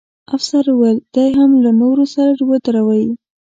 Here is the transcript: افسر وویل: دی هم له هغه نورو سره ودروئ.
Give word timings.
افسر 0.35 0.63
وویل: 0.69 0.99
دی 1.15 1.29
هم 1.39 1.51
له 1.63 1.69
هغه 1.71 1.79
نورو 1.81 2.03
سره 2.15 2.31
ودروئ. 2.49 3.05